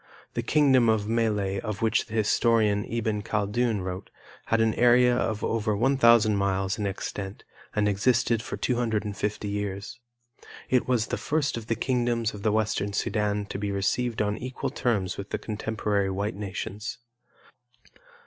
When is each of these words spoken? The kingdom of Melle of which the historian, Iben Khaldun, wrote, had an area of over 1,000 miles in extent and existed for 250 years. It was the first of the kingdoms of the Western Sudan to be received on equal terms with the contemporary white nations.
The 0.33 0.41
kingdom 0.41 0.89
of 0.89 1.07
Melle 1.07 1.59
of 1.63 1.83
which 1.83 2.07
the 2.07 2.15
historian, 2.15 2.83
Iben 2.85 3.23
Khaldun, 3.23 3.81
wrote, 3.81 4.09
had 4.47 4.59
an 4.59 4.73
area 4.73 5.15
of 5.15 5.43
over 5.43 5.77
1,000 5.77 6.35
miles 6.35 6.79
in 6.79 6.87
extent 6.87 7.43
and 7.75 7.87
existed 7.87 8.41
for 8.41 8.57
250 8.57 9.47
years. 9.47 9.99
It 10.71 10.87
was 10.87 11.05
the 11.05 11.17
first 11.17 11.55
of 11.55 11.67
the 11.67 11.75
kingdoms 11.75 12.33
of 12.33 12.41
the 12.41 12.51
Western 12.51 12.93
Sudan 12.93 13.45
to 13.45 13.59
be 13.59 13.71
received 13.71 14.23
on 14.23 14.39
equal 14.39 14.71
terms 14.71 15.17
with 15.19 15.29
the 15.29 15.37
contemporary 15.37 16.09
white 16.09 16.35
nations. 16.35 16.97